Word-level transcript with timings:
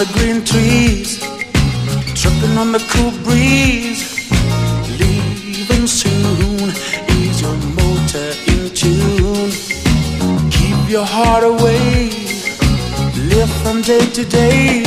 the 0.00 0.18
green 0.18 0.42
trees, 0.42 1.18
tripping 2.14 2.56
on 2.56 2.72
the 2.72 2.82
cool 2.88 3.12
breeze. 3.22 4.00
Leaving 4.98 5.86
soon, 5.86 6.70
is 7.20 7.42
your 7.42 7.56
motor 7.76 8.32
in 8.52 8.62
tune. 8.80 9.52
Keep 10.50 10.88
your 10.88 11.04
heart 11.04 11.44
away, 11.44 12.08
live 13.28 13.52
from 13.62 13.82
day 13.82 14.06
to 14.16 14.24
day, 14.24 14.84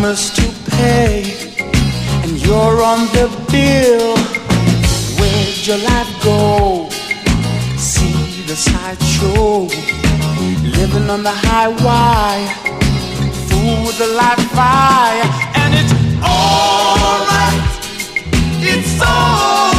Promise 0.00 0.30
to 0.36 0.70
pay, 0.70 1.24
and 2.22 2.40
you're 2.46 2.82
on 2.84 3.00
the 3.16 3.26
bill. 3.50 4.14
Where'd 5.18 5.66
your 5.66 5.78
life 5.78 6.22
go? 6.22 6.88
See 7.76 8.42
the 8.42 8.54
sideshow, 8.54 9.66
living 10.78 11.10
on 11.10 11.24
the 11.24 11.32
high 11.34 11.74
wire, 11.82 12.54
fool 13.48 13.86
with 13.86 13.98
the 13.98 14.06
light 14.14 14.40
fire, 14.54 15.24
and 15.56 15.74
it's 15.74 15.92
alright. 16.22 17.58
It's 18.62 19.02
alright. 19.02 19.77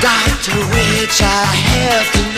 Doctor, 0.00 0.56
which 0.72 1.20
I 1.20 1.44
have 1.44 2.12
to 2.12 2.29